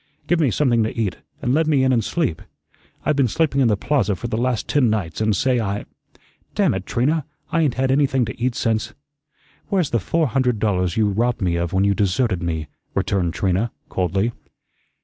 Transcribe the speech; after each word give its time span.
Give 0.25 0.39
me 0.39 0.49
something 0.49 0.81
to 0.81 0.97
eat, 0.97 1.17
an' 1.43 1.53
let 1.53 1.67
me 1.67 1.83
in 1.83 1.93
an' 1.93 2.01
sleep. 2.01 2.41
I've 3.05 3.15
been 3.15 3.27
sleeping 3.27 3.61
in 3.61 3.67
the 3.67 3.77
Plaza 3.77 4.15
for 4.15 4.25
the 4.27 4.35
last 4.35 4.67
ten 4.67 4.89
nights, 4.89 5.21
and 5.21 5.35
say, 5.35 5.59
I 5.59 5.85
Damn 6.55 6.73
it, 6.73 6.87
Trina, 6.87 7.23
I 7.51 7.61
ain't 7.61 7.75
had 7.75 7.91
anything 7.91 8.25
to 8.25 8.41
eat 8.41 8.55
since" 8.55 8.95
"Where's 9.69 9.91
the 9.91 9.99
four 9.99 10.25
hundred 10.25 10.57
dollars 10.57 10.97
you 10.97 11.07
robbed 11.07 11.43
me 11.43 11.55
of 11.55 11.71
when 11.71 11.83
you 11.83 11.93
deserted 11.93 12.41
me?" 12.41 12.67
returned 12.95 13.35
Trina, 13.35 13.71
coldly. 13.89 14.31